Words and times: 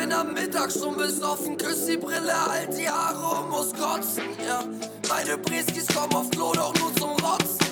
bin 0.00 0.12
am 0.12 0.32
Mittag 0.32 0.72
schon 0.72 0.96
besoffen, 0.96 1.58
küss 1.58 1.84
die 1.84 1.96
Brille, 1.96 2.32
halt 2.32 2.76
die 2.76 2.88
Haare 2.88 3.42
und 3.42 3.50
muss 3.50 3.72
kotzen, 3.72 4.24
ja. 4.46 4.64
Meine 5.08 5.36
Brieskis 5.36 5.86
kommen 5.88 6.14
auf 6.14 6.30
Klo, 6.30 6.52
doch 6.52 6.74
nur 6.76 6.94
zum 6.94 7.10
Rotzen. 7.10 7.69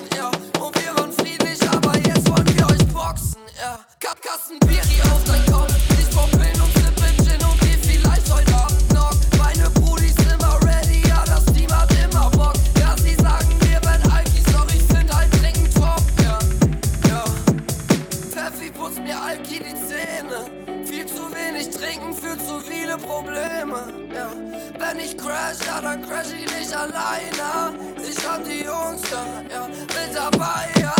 Trinken 21.79 22.13
führt 22.13 22.45
zu 22.45 22.59
viele 22.59 22.97
Probleme. 22.97 23.93
Ja. 24.13 24.29
Wenn 24.77 24.99
ich 24.99 25.17
crash, 25.17 25.59
ja, 25.65 25.79
dann 25.81 26.01
crash 26.01 26.27
ich 26.27 26.53
nicht 26.53 26.75
alleine. 26.75 27.73
Ich 27.97 28.27
hab 28.27 28.43
die 28.43 28.63
Jungs 28.65 29.01
da, 29.09 29.25
ja, 29.49 29.67
mit 29.67 30.13
dabei, 30.13 30.67
ja. 30.81 30.98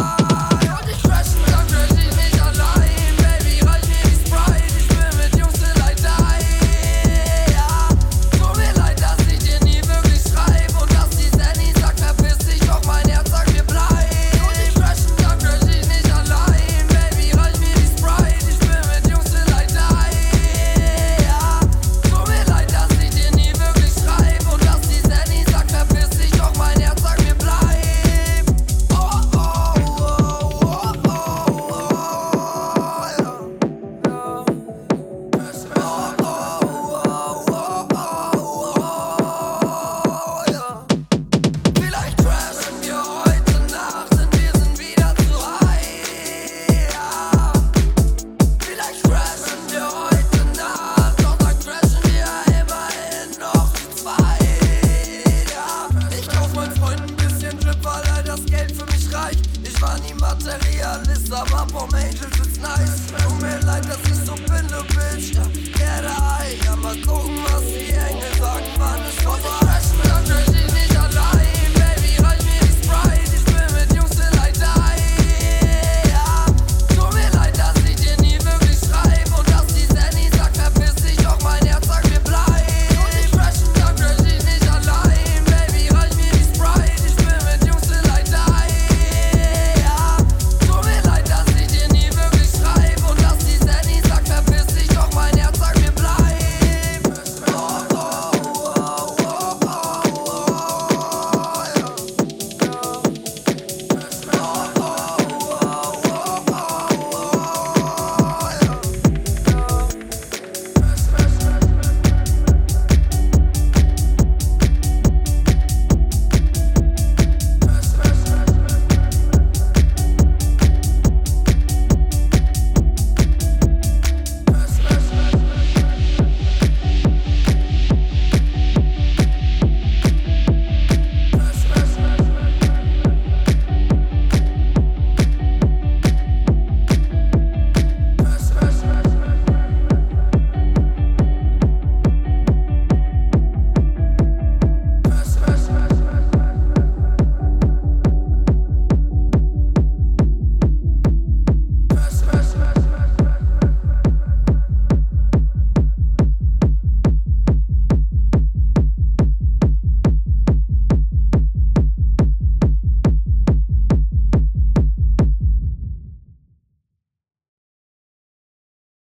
weil 57.84 58.04
all 58.16 58.24
das 58.24 58.46
Geld 58.46 58.72
für 58.72 58.86
mich 58.86 59.14
reicht. 59.14 59.40
Ich 59.64 59.82
war 59.82 59.98
nie 60.00 60.14
Materialist, 60.14 61.32
aber 61.32 61.68
vom 61.70 61.90
Angels 61.94 62.40
ist 62.42 62.62
nice. 62.62 63.08
Tut 63.24 63.42
mir 63.42 63.60
leid, 63.66 63.86
dass 63.86 64.00
ich 64.10 64.26
so 64.26 64.36
bin, 64.36 64.68
du 64.68 64.84
Bitch. 64.94 65.39